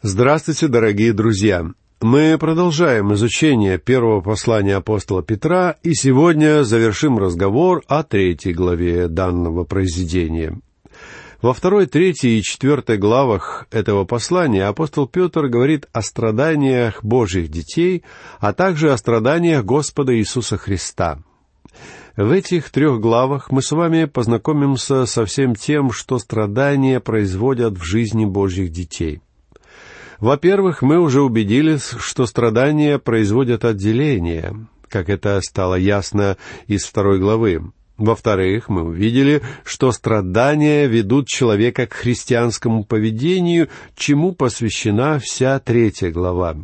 [0.00, 1.72] Здравствуйте, дорогие друзья!
[2.00, 9.64] Мы продолжаем изучение первого послания апостола Петра и сегодня завершим разговор о третьей главе данного
[9.64, 10.56] произведения.
[11.42, 18.04] Во второй, третьей и четвертой главах этого послания апостол Петр говорит о страданиях Божьих детей,
[18.38, 21.18] а также о страданиях Господа Иисуса Христа.
[22.16, 27.82] В этих трех главах мы с вами познакомимся со всем тем, что страдания производят в
[27.82, 29.22] жизни Божьих детей–
[30.20, 37.72] во-первых, мы уже убедились, что страдания производят отделение, как это стало ясно из второй главы.
[37.98, 46.56] Во-вторых, мы увидели, что страдания ведут человека к христианскому поведению, чему посвящена вся третья глава.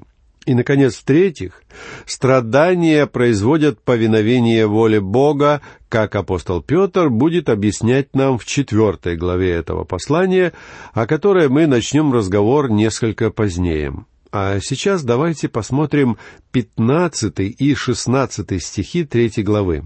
[0.47, 1.63] И, наконец, в-третьих,
[2.05, 9.85] страдания производят повиновение воле Бога, как апостол Петр будет объяснять нам в четвертой главе этого
[9.85, 10.53] послания,
[10.93, 13.95] о которой мы начнем разговор несколько позднее.
[14.33, 16.19] А сейчас давайте посмотрим
[16.51, 19.85] пятнадцатый и шестнадцатый стихи третьей главы.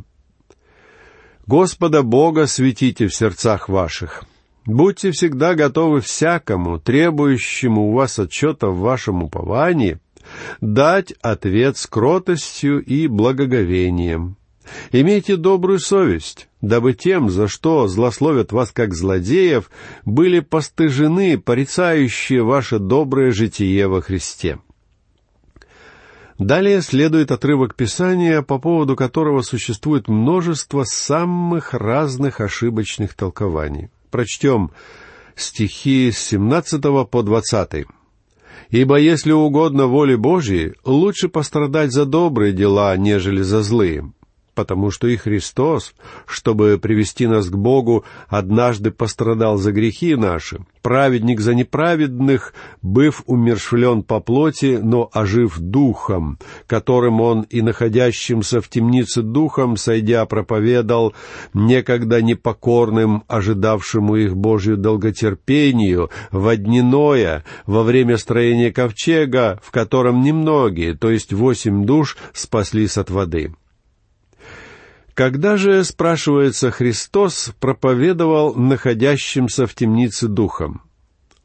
[1.47, 4.25] «Господа Бога светите в сердцах ваших,
[4.65, 9.99] будьте всегда готовы всякому, требующему у вас отчета в вашем уповании,
[10.61, 14.37] дать ответ с кротостью и благоговением.
[14.93, 19.71] Имейте добрую совесть, дабы тем, за что злословят вас как злодеев,
[20.05, 24.59] были постыжены порицающие ваше доброе житие во Христе.
[26.39, 33.91] Далее следует отрывок Писания, по поводу которого существует множество самых разных ошибочных толкований.
[34.11, 34.71] Прочтем
[35.35, 37.87] стихи с 17 по 20.
[38.71, 44.13] Ибо если угодно воле Божьей, лучше пострадать за добрые дела, нежели за злые
[44.59, 45.95] потому что и Христос,
[46.27, 54.03] чтобы привести нас к Богу, однажды пострадал за грехи наши, праведник за неправедных, быв умершвлен
[54.03, 61.15] по плоти, но ожив духом, которым он и находящимся в темнице духом, сойдя, проповедал
[61.55, 70.97] некогда непокорным, ожидавшему их Божью долготерпению, в дневное, во время строения ковчега, в котором немногие,
[70.97, 73.53] то есть восемь душ, спаслись от воды.
[75.19, 80.83] Когда же, спрашивается, Христос проповедовал находящимся в темнице духом?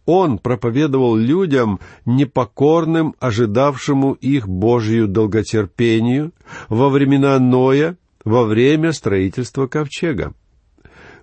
[0.05, 6.33] Он проповедовал людям, непокорным, ожидавшему их Божью долготерпению,
[6.69, 10.35] во времена Ноя, во время строительства ковчега.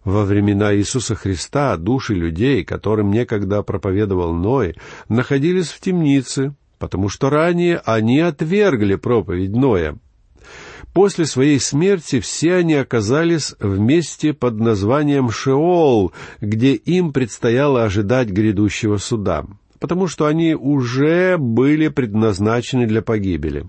[0.03, 4.75] Во времена Иисуса Христа души людей, которым некогда проповедовал Ной,
[5.09, 9.97] находились в темнице, потому что ранее они отвергли проповедь Ноя—
[10.93, 18.97] После своей смерти все они оказались вместе под названием Шеол, где им предстояло ожидать грядущего
[18.97, 19.47] суда,
[19.79, 23.67] потому что они уже были предназначены для погибели.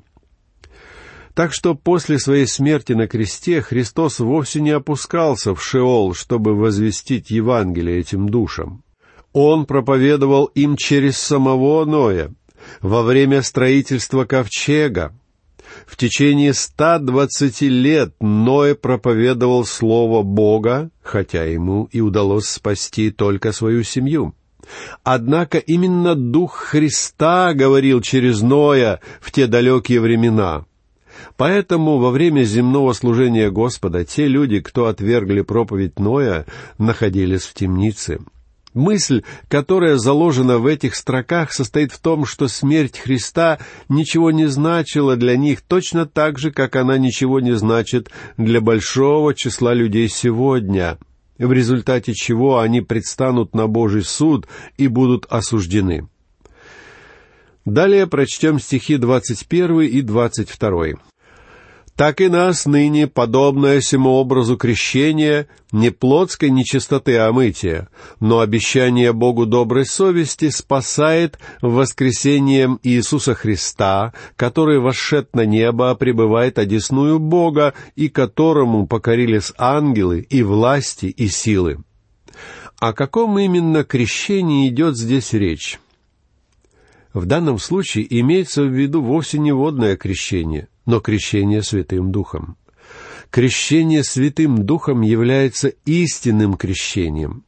[1.36, 7.30] Так что после своей смерти на кресте Христос вовсе не опускался в Шеол, чтобы возвестить
[7.30, 8.84] Евангелие этим душам.
[9.32, 12.34] Он проповедовал им через самого Ноя,
[12.82, 15.14] во время строительства ковчега,
[15.86, 23.84] в течение 120 лет Ной проповедовал Слово Бога, хотя ему и удалось спасти только свою
[23.84, 24.34] семью.
[25.04, 30.66] Однако именно Дух Христа говорил через Ноя в те далекие времена.
[31.38, 36.46] Поэтому во время земного служения Господа те люди, кто отвергли проповедь Ноя,
[36.78, 38.20] находились в темнице—
[38.74, 43.60] Мысль, которая заложена в этих строках, состоит в том, что смерть Христа
[43.90, 49.34] ничего не значила для них точно так же, как она ничего не значит для большого
[49.34, 50.98] числа людей сегодня,
[51.38, 56.08] в результате чего они предстанут на Божий суд и будут осуждены.
[57.66, 61.11] Далее прочтем стихи 21 и 22
[62.02, 67.90] так и нас ныне, подобное всему образу крещения, не плотской нечистоты а мытия,
[68.20, 77.20] но обещание Богу доброй совести спасает воскресением Иисуса Христа, который вошед на небо, пребывает одесную
[77.20, 81.84] Бога, и которому покорились ангелы и власти и силы.
[82.80, 85.80] О каком именно крещении идет здесь речь?
[87.14, 92.58] В данном случае имеется в виду вовсе не водное крещение, но крещение Святым Духом.
[93.30, 97.44] Крещение Святым Духом является истинным крещением,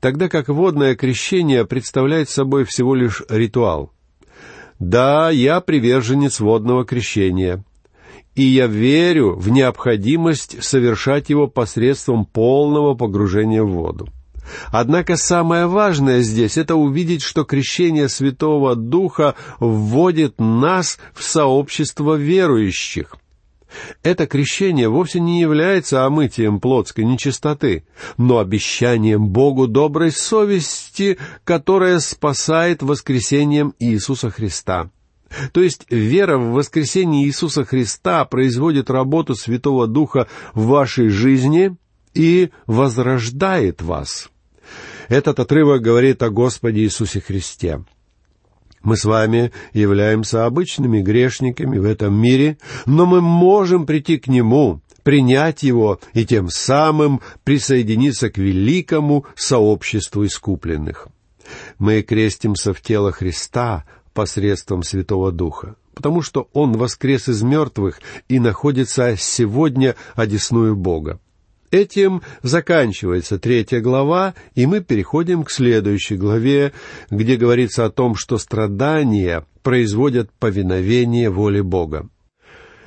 [0.00, 3.92] тогда как водное крещение представляет собой всего лишь ритуал.
[4.78, 7.64] Да, я приверженец водного крещения,
[8.36, 14.08] и я верю в необходимость совершать его посредством полного погружения в воду.
[14.70, 23.16] Однако самое важное здесь— это увидеть, что крещение Святого Духа вводит нас в сообщество верующих.
[24.02, 27.84] Это крещение вовсе не является омытием плотской нечистоты,
[28.16, 34.90] но обещанием Богу доброй совести, которая спасает воскресением Иисуса Христа.
[35.52, 41.76] То есть вера в воскресение Иисуса Христа производит работу Святого Духа в вашей жизни
[42.14, 44.30] и возрождает вас.
[45.08, 47.82] Этот отрывок говорит о Господе Иисусе Христе.
[48.82, 54.80] Мы с вами являемся обычными грешниками в этом мире, но мы можем прийти к Нему,
[55.02, 61.08] принять Его и тем самым присоединиться к великому сообществу искупленных.
[61.78, 68.38] Мы крестимся в тело Христа посредством Святого Духа, потому что Он воскрес из мертвых и
[68.38, 71.18] находится сегодня одесную Бога.
[71.70, 76.72] Этим заканчивается третья глава, и мы переходим к следующей главе,
[77.10, 82.08] где говорится о том, что страдания производят повиновение воле Бога.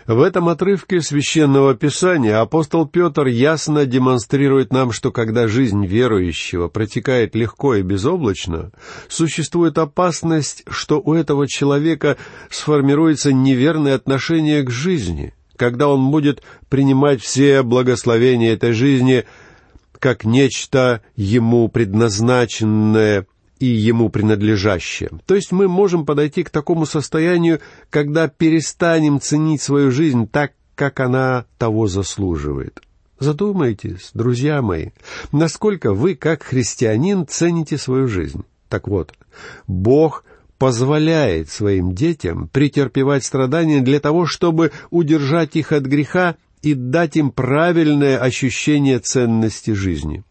[0.07, 7.35] В этом отрывке священного писания апостол Петр ясно демонстрирует нам, что когда жизнь верующего протекает
[7.35, 8.71] легко и безоблачно,
[9.07, 12.17] существует опасность, что у этого человека
[12.49, 19.25] сформируется неверное отношение к жизни– когда он будет принимать все благословения этой жизни
[19.99, 23.27] как нечто ему предназначенное
[23.59, 25.11] и ему принадлежащее.
[25.27, 27.59] То есть мы можем подойти к такому состоянию,
[27.91, 32.81] когда перестанем ценить свою жизнь так, как она того заслуживает.
[33.19, 34.87] Задумайтесь, друзья мои,
[35.31, 38.45] насколько вы, как христианин, цените свою жизнь.
[38.67, 39.13] Так вот,
[39.67, 40.23] Бог
[40.61, 47.31] позволяет своим детям претерпевать страдания для того, чтобы удержать их от греха и дать им
[47.31, 50.23] правильное ощущение ценности жизни.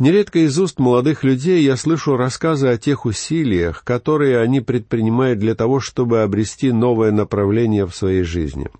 [0.00, 5.54] Нередко из уст молодых людей я слышу рассказы о тех усилиях, которые они предпринимают для
[5.54, 8.70] того, чтобы обрести новое направление в своей жизни.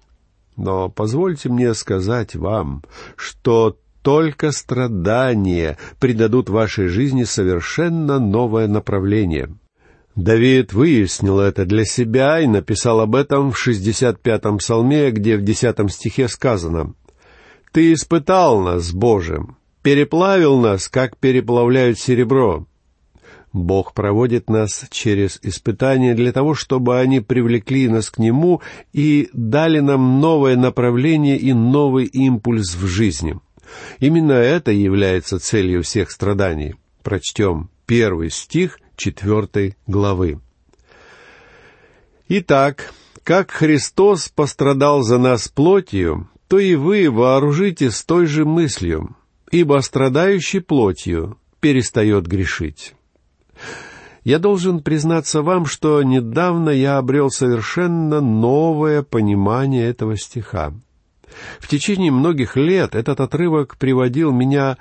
[0.57, 2.83] Но позвольте мне сказать вам,
[3.15, 9.55] что только страдания придадут вашей жизни совершенно новое направление.
[10.21, 15.91] Давид выяснил это для себя и написал об этом в 65-м псалме, где в 10
[15.91, 16.93] стихе сказано
[17.73, 22.67] «Ты испытал нас, Божиим, переплавил нас, как переплавляют серебро».
[23.55, 28.61] Бог проводит нас через испытания для того, чтобы они привлекли нас к Нему
[28.93, 33.41] и дали нам новое направление и новый импульс в жизни.
[34.01, 36.75] Именно это является целью всех страданий.
[37.03, 40.41] Прочтем первый стих четвертой главы.
[42.29, 42.93] Итак,
[43.25, 49.17] как Христос пострадал за нас плотью, то и вы вооружите с той же мыслью,
[49.51, 52.95] ибо страдающий плотью перестает грешить.
[54.23, 60.75] Я должен признаться вам, что недавно я обрел совершенно новое понимание этого стиха.
[61.59, 64.77] В течение многих лет этот отрывок приводил меня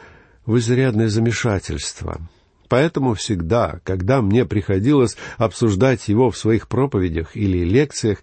[0.46, 2.20] в изрядное замешательство—
[2.70, 8.20] Поэтому всегда, когда мне приходилось обсуждать его в своих проповедях или лекциях,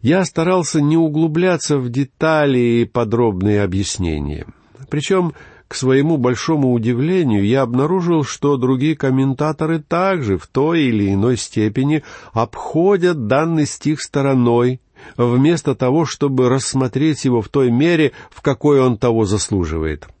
[0.00, 4.46] я старался не углубляться в детали и подробные объяснения.
[4.88, 5.34] Причем,
[5.66, 12.04] к своему большому удивлению, я обнаружил, что другие комментаторы также в той или иной степени
[12.32, 14.80] обходят данный стих стороной,
[15.16, 20.06] вместо того, чтобы рассмотреть его в той мере, в какой он того заслуживает.—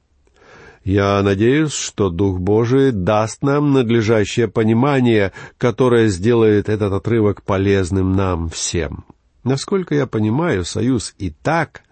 [0.88, 8.48] я надеюсь, что Дух Божий даст нам надлежащее понимание, которое сделает этот отрывок полезным нам
[8.48, 9.04] всем.
[9.44, 11.82] Насколько я понимаю, Союз и так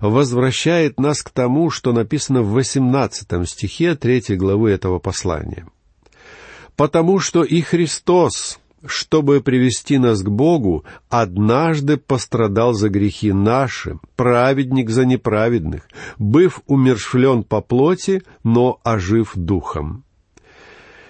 [0.00, 5.68] возвращает нас к тому, что написано в восемнадцатом стихе третьей главы этого послания.
[6.74, 14.90] «Потому что и Христос, чтобы привести нас к Богу, однажды пострадал за грехи наши, праведник
[14.90, 20.04] за неправедных, быв умершвлен по плоти, но ожив духом».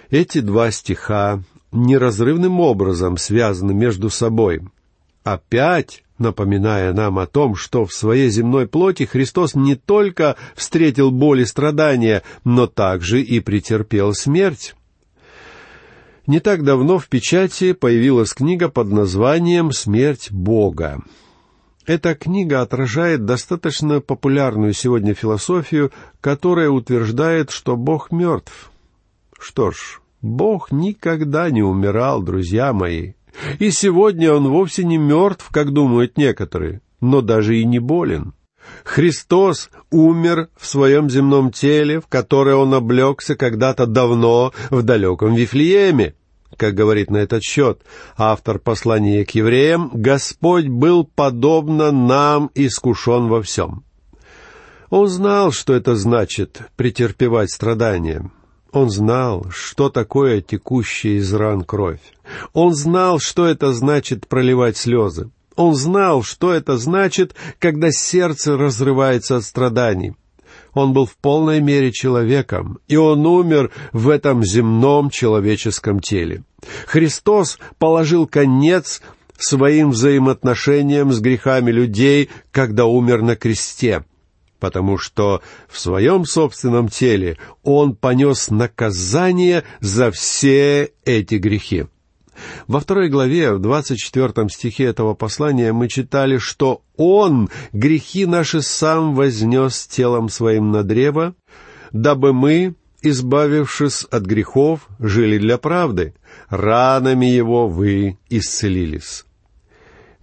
[0.09, 4.61] Эти два стиха неразрывным образом связаны между собой.
[5.23, 11.41] Опять напоминая нам о том, что в своей земной плоти Христос не только встретил боль
[11.41, 14.75] и страдания, но также и претерпел смерть.
[16.27, 21.01] Не так давно в печати появилась книга под названием «Смерть Бога».
[21.87, 28.71] Эта книга отражает достаточно популярную сегодня философию, которая утверждает, что Бог мертв.
[29.39, 33.13] Что ж, Бог никогда не умирал, друзья мои.
[33.57, 38.33] И сегодня Он вовсе не мертв, как думают некоторые, но даже и не болен.
[38.83, 46.15] Христос умер в своем земном теле, в которое он облегся когда-то давно в далеком Вифлееме.
[46.57, 47.81] Как говорит на этот счет
[48.17, 53.83] автор послания к евреям, Господь был подобно нам искушен во всем.
[54.89, 58.29] Он знал, что это значит претерпевать страдания.
[58.73, 62.01] Он знал, что такое текущая из ран кровь.
[62.53, 65.29] Он знал, что это значит проливать слезы.
[65.55, 70.13] Он знал, что это значит, когда сердце разрывается от страданий.
[70.73, 76.43] Он был в полной мере человеком, и он умер в этом земном человеческом теле.
[76.87, 79.01] Христос положил конец
[79.37, 84.05] своим взаимоотношениям с грехами людей, когда умер на кресте,
[84.59, 91.85] потому что в своем собственном теле Он понес наказание за все эти грехи.
[92.67, 98.61] Во второй главе, в двадцать четвертом стихе этого послания мы читали, что Он грехи наши
[98.61, 101.35] сам вознес телом своим на древо,
[101.91, 106.13] дабы мы, избавившись от грехов, жили для правды.
[106.49, 109.25] Ранами Его вы исцелились.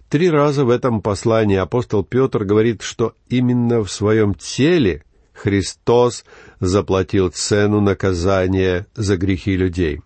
[0.09, 6.25] Три раза в этом послании апостол Петр говорит, что именно в своем теле Христос
[6.59, 10.01] заплатил цену наказания за грехи людей.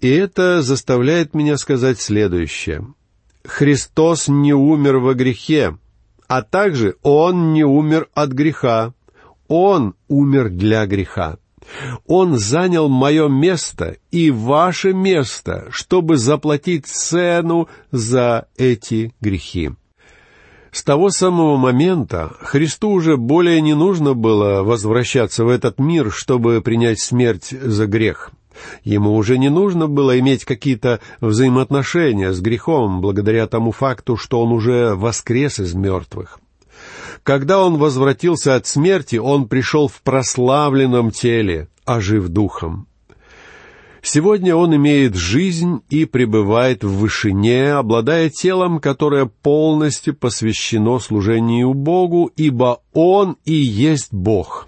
[0.00, 2.86] И это заставляет меня сказать следующее.
[3.44, 5.76] Христос не умер во грехе,
[6.28, 8.92] а также Он не умер от греха.
[9.48, 11.38] Он умер для греха.
[12.06, 19.70] Он занял мое место и ваше место, чтобы заплатить цену за эти грехи.
[20.70, 26.60] С того самого момента Христу уже более не нужно было возвращаться в этот мир, чтобы
[26.60, 28.32] принять смерть за грех.
[28.84, 34.52] Ему уже не нужно было иметь какие-то взаимоотношения с грехом, благодаря тому факту, что он
[34.52, 36.40] уже воскрес из мертвых.
[37.22, 42.86] Когда он возвратился от смерти, он пришел в прославленном теле, ожив духом.
[44.02, 52.30] Сегодня он имеет жизнь и пребывает в вышине, обладая телом, которое полностью посвящено служению Богу,
[52.36, 54.67] ибо он и есть Бог.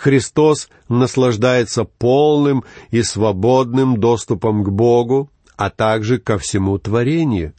[0.00, 7.52] Христос наслаждается полным и свободным доступом к Богу, а также ко всему творению.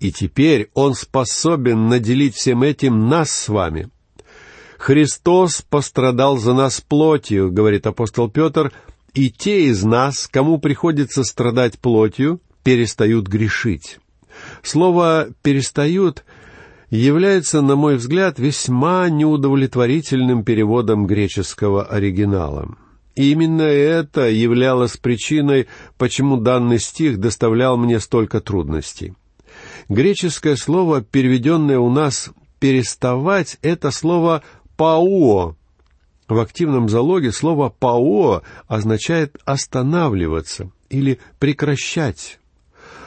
[0.00, 3.90] И теперь Он способен наделить всем этим нас с вами.
[4.78, 8.72] «Христос пострадал за нас плотью»,— говорит апостол Петр,
[9.12, 13.98] «и те из нас, кому приходится страдать плотью, перестают грешить».
[14.62, 16.24] Слово «перестают»
[16.98, 22.76] является, на мой взгляд, весьма неудовлетворительным переводом греческого оригинала.
[23.14, 29.14] И именно это являлось причиной, почему данный стих доставлял мне столько трудностей.
[29.88, 32.30] Греческое слово, переведенное у нас
[32.60, 34.42] «переставать», это слово
[34.76, 35.56] «пауо».
[36.28, 42.38] В активном залоге слово «пауо» означает «останавливаться» или «прекращать».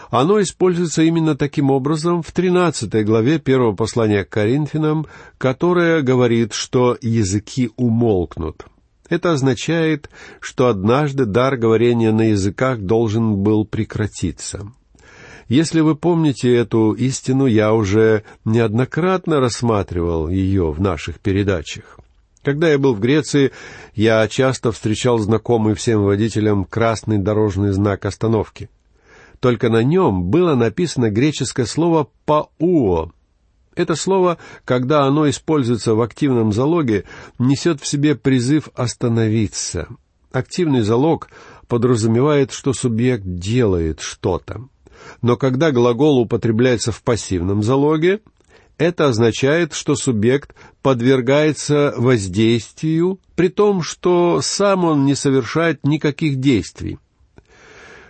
[0.10, 5.08] Оно используется именно таким образом в 13 главе первого послания к Коринфянам,
[5.38, 8.66] которое говорит, что языки умолкнут.
[9.10, 10.10] Это означает,
[10.40, 14.72] что однажды дар говорения на языках должен был прекратиться.
[15.48, 22.00] Если вы помните эту истину, я уже неоднократно рассматривал ее в наших передачах.
[22.44, 23.52] Когда я был в Греции,
[23.94, 28.70] я часто встречал знакомый всем водителям красный дорожный знак остановки
[29.40, 33.12] только на нем было написано греческое слово «пауо».
[33.76, 37.04] Это слово, когда оно используется в активном залоге,
[37.40, 39.88] несет в себе призыв остановиться.
[40.32, 41.30] Активный залог
[41.68, 44.68] подразумевает, что субъект делает что-то.
[45.22, 48.22] Но когда глагол употребляется в пассивном залоге,
[48.78, 56.98] это означает, что субъект подвергается воздействию, при том, что сам он не совершает никаких действий.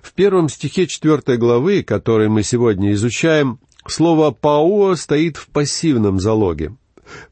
[0.06, 3.58] В первом стихе четвертой главы, который мы сегодня изучаем,
[3.88, 6.76] слово «пауо» стоит в пассивном залоге.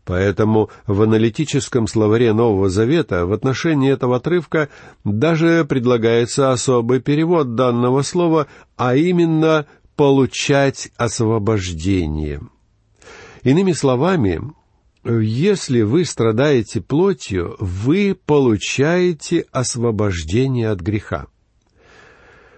[0.05, 4.69] Поэтому в аналитическом словаре Нового Завета в отношении этого отрывка
[5.03, 12.41] даже предлагается особый перевод данного слова, а именно «получать освобождение».
[13.43, 14.41] Иными словами,
[15.05, 21.27] если вы страдаете плотью, вы получаете освобождение от греха.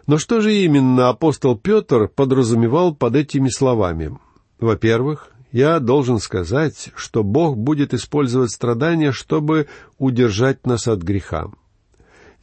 [0.08, 4.18] Но что же именно апостол Петр подразумевал под этими словами?
[4.60, 11.48] Во-первых, я должен сказать, что Бог будет использовать страдания, чтобы удержать нас от греха.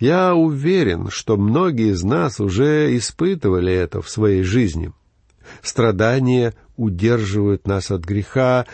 [0.00, 4.92] Я уверен, что многие из нас уже испытывали это в своей жизни.
[5.62, 8.66] Страдания удерживают нас от греха,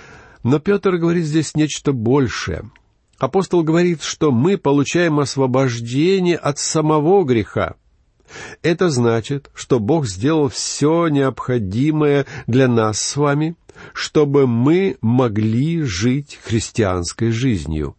[0.44, 2.70] Но Петр говорит здесь нечто большее.
[3.18, 7.74] Апостол говорит, что мы получаем освобождение от самого греха.
[8.62, 13.56] Это значит, что Бог сделал все необходимое для нас с вами,
[13.92, 17.96] чтобы мы могли жить христианской жизнью.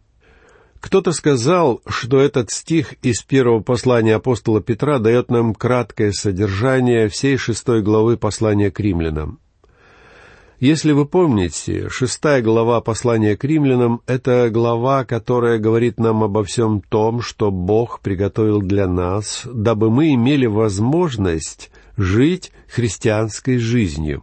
[0.80, 7.36] Кто-то сказал, что этот стих из первого послания апостола Петра дает нам краткое содержание всей
[7.36, 9.38] шестой главы послания к римлянам.
[10.60, 16.82] Если вы помните, шестая глава послания к римлянам— это глава, которая говорит нам обо всем
[16.82, 24.22] том, что Бог приготовил для нас, дабы мы имели возможность жить христианской жизнью.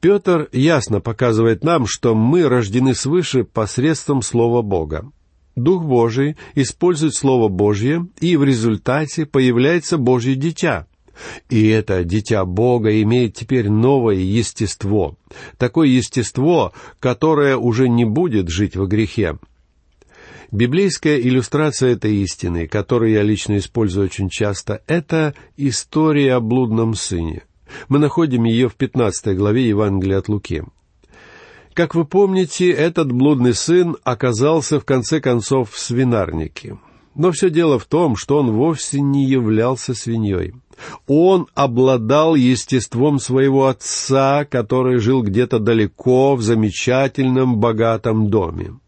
[0.00, 5.12] Петр ясно показывает нам, что мы рождены свыше посредством Слова Бога.
[5.54, 10.88] Дух Божий использует Слово Божье, и в результате появляется Божье дитя—
[11.48, 15.16] и это дитя Бога имеет теперь новое естество,
[15.58, 19.38] такое естество, которое уже не будет жить во грехе.
[20.50, 27.42] Библейская иллюстрация этой истины, которую я лично использую очень часто, это история о блудном сыне.
[27.88, 30.62] Мы находим ее в 15 главе Евангелия от Луки.
[31.72, 36.78] Как вы помните, этот блудный сын оказался в конце концов в свинарнике.
[37.16, 40.54] Но все дело в том, что он вовсе не являлся свиньей.
[41.06, 48.78] Он обладал естеством своего отца, который жил где-то далеко в замечательном богатом доме.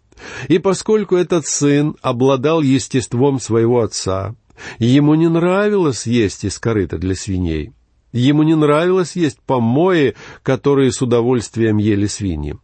[0.48, 4.34] И поскольку этот сын обладал естеством своего отца,
[4.78, 7.72] ему не нравилось есть из корыта для свиней.
[8.12, 12.56] Ему не нравилось есть помои, которые с удовольствием ели свиньи.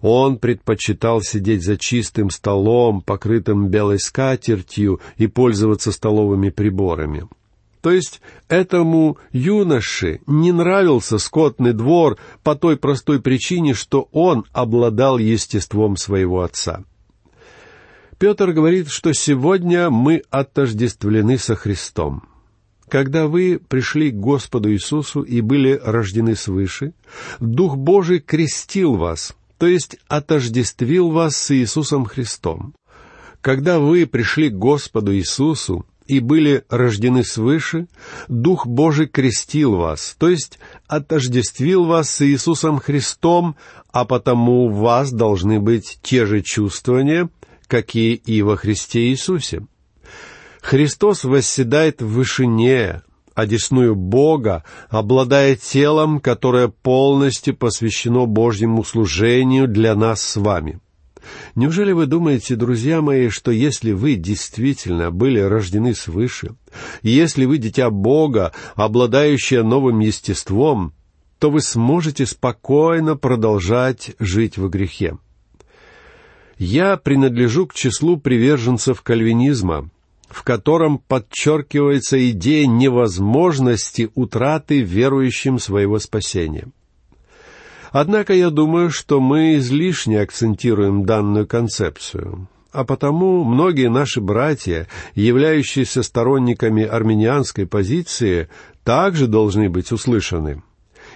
[0.00, 7.26] Он предпочитал сидеть за чистым столом, покрытым белой скатертью, и пользоваться столовыми приборами.
[7.86, 15.18] То есть этому юноше не нравился скотный двор по той простой причине, что он обладал
[15.18, 16.82] естеством своего отца.
[18.18, 22.24] Петр говорит, что сегодня мы отождествлены со Христом.
[22.88, 26.92] Когда вы пришли к Господу Иисусу и были рождены свыше,
[27.38, 32.74] Дух Божий крестил вас, то есть отождествил вас с Иисусом Христом.
[33.40, 37.88] Когда вы пришли к Господу Иисусу и были рождены свыше,
[38.28, 43.56] Дух Божий крестил вас, то есть отождествил вас с Иисусом Христом,
[43.92, 47.30] а потому у вас должны быть те же чувствования,
[47.66, 49.66] какие и во Христе Иисусе.
[50.60, 53.02] Христос восседает в вышине,
[53.34, 60.80] одесную Бога, обладая телом, которое полностью посвящено Божьему служению для нас с вами.
[61.54, 66.54] Неужели вы думаете, друзья мои, что если вы действительно были рождены свыше,
[67.02, 70.92] если вы дитя Бога, обладающее новым естеством,
[71.38, 75.18] то вы сможете спокойно продолжать жить в грехе?
[76.58, 79.90] Я принадлежу к числу приверженцев кальвинизма,
[80.28, 86.68] в котором подчеркивается идея невозможности утраты верующим своего спасения.
[87.98, 96.02] Однако я думаю, что мы излишне акцентируем данную концепцию, а потому многие наши братья, являющиеся
[96.02, 98.50] сторонниками армянианской позиции,
[98.84, 100.62] также должны быть услышаны.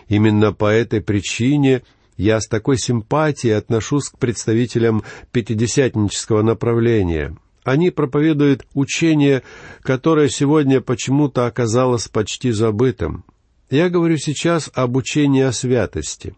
[0.08, 1.82] Именно по этой причине
[2.16, 9.42] я с такой симпатией отношусь к представителям пятидесятнического направления— они проповедуют учение,
[9.82, 13.24] которое сегодня почему-то оказалось почти забытым.
[13.68, 16.34] Я говорю сейчас об учении о святости.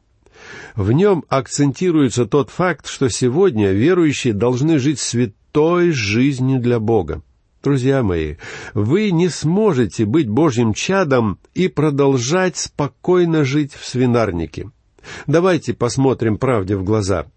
[0.75, 7.23] В нем акцентируется тот факт, что сегодня верующие должны жить святой жизнью для Бога.
[7.63, 8.37] Друзья мои,
[8.75, 14.71] вы не сможете быть Божьим чадом и продолжать спокойно жить в свинарнике.
[15.27, 17.27] Давайте посмотрим правде в глаза—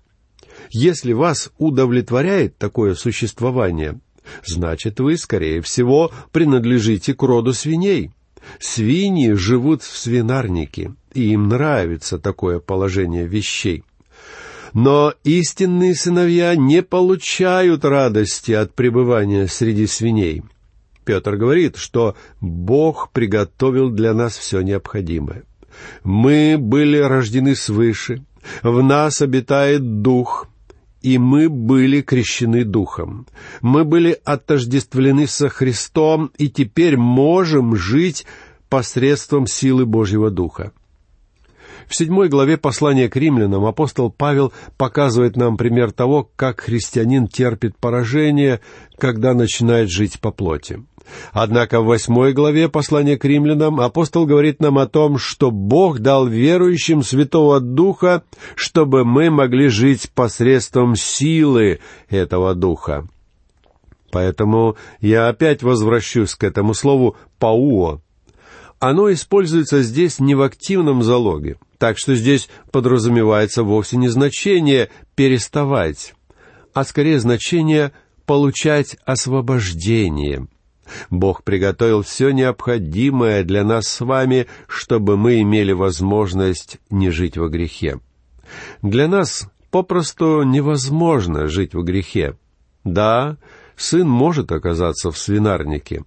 [0.71, 3.99] если вас удовлетворяет такое существование,
[4.45, 8.11] значит, вы, скорее всего, принадлежите к роду свиней.
[8.59, 13.83] Свиньи живут в свинарнике, и им нравится такое положение вещей.
[14.73, 20.43] Но истинные сыновья не получают радости от пребывания среди свиней.
[21.05, 25.43] Петр говорит, что Бог приготовил для нас все необходимое.
[26.03, 28.25] Мы были рождены свыше,
[28.63, 30.47] в нас обитает Дух,
[31.05, 33.27] и мы были крещены Духом.
[33.61, 38.25] Мы были отождествлены со Христом, и теперь можем жить
[38.69, 40.71] посредством силы Божьего Духа.
[41.87, 47.77] В седьмой главе послания к римлянам апостол Павел показывает нам пример того, как христианин терпит
[47.77, 48.59] поражение,
[48.97, 50.83] когда начинает жить по плоти.
[51.31, 56.27] Однако в восьмой главе послания к римлянам апостол говорит нам о том, что Бог дал
[56.27, 58.23] верующим Святого Духа,
[58.55, 63.07] чтобы мы могли жить посредством силы этого Духа.
[64.11, 68.01] Поэтому я опять возвращусь к этому слову «пауо».
[68.79, 76.13] Оно используется здесь не в активном залоге, так что здесь подразумевается вовсе не значение «переставать»,
[76.73, 77.93] а скорее значение
[78.25, 80.47] «получать освобождение».
[81.09, 87.49] Бог приготовил все необходимое для нас с вами, чтобы мы имели возможность не жить во
[87.49, 87.99] грехе.
[88.81, 92.37] Для нас попросту невозможно жить во грехе.
[92.83, 93.37] Да,
[93.75, 96.03] сын может оказаться в свинарнике,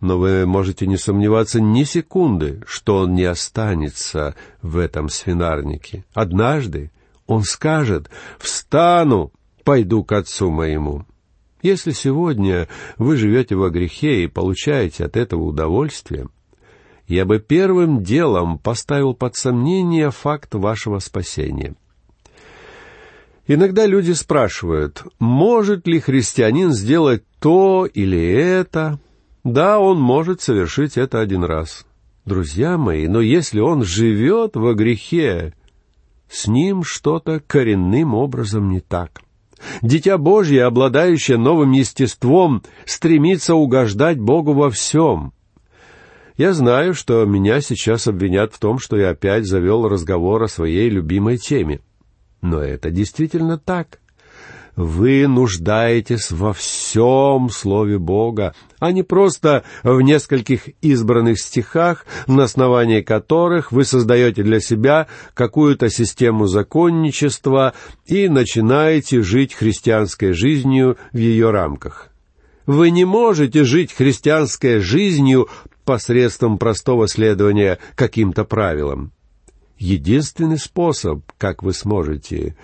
[0.00, 6.04] но вы можете не сомневаться ни секунды, что он не останется в этом свинарнике.
[6.14, 6.90] Однажды
[7.26, 9.32] он скажет «Встану,
[9.64, 11.06] пойду к отцу моему».
[11.64, 16.28] Если сегодня вы живете во грехе и получаете от этого удовольствие,
[17.08, 21.74] я бы первым делом поставил под сомнение факт вашего спасения.
[23.46, 29.00] Иногда люди спрашивают, может ли христианин сделать то или это,
[29.42, 31.86] да, он может совершить это один раз.
[32.26, 35.54] Друзья мои, но если он живет во грехе,
[36.28, 39.23] с ним что-то коренным образом не так.
[39.82, 45.32] Дитя Божье, обладающее новым естеством, стремится угождать Богу во всем.
[46.36, 50.90] Я знаю, что меня сейчас обвинят в том, что я опять завел разговор о своей
[50.90, 51.80] любимой теме.
[52.40, 54.00] Но это действительно так.
[54.76, 63.00] Вы нуждаетесь во всем Слове Бога, а не просто в нескольких избранных стихах, на основании
[63.00, 67.74] которых вы создаете для себя какую-то систему законничества
[68.06, 72.08] и начинаете жить христианской жизнью в ее рамках.
[72.66, 75.48] Вы не можете жить христианской жизнью
[75.84, 79.12] посредством простого следования каким-то правилам.
[79.78, 82.56] Единственный способ, как вы сможете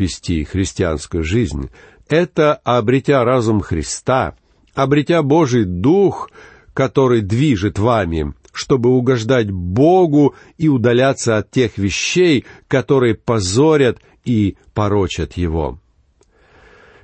[0.00, 1.70] вести христианскую жизнь,
[2.08, 4.34] это, обретя разум Христа,
[4.74, 6.30] обретя Божий Дух,
[6.74, 15.34] который движет вами, чтобы угождать Богу и удаляться от тех вещей, которые позорят и порочат
[15.34, 15.78] Его.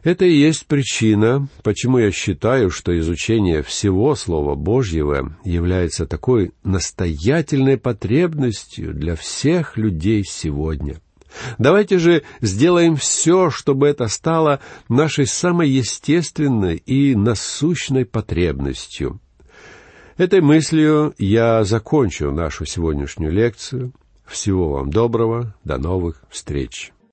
[0.02, 7.76] Это и есть причина, почему я считаю, что изучение всего Слова Божьего является такой настоятельной
[7.76, 11.00] потребностью для всех людей сегодня.
[11.58, 19.20] Давайте же сделаем все, чтобы это стало нашей самой естественной и насущной потребностью.
[20.16, 23.92] Этой мыслью я закончу нашу сегодняшнюю лекцию.
[24.26, 26.92] Всего вам доброго, до новых встреч.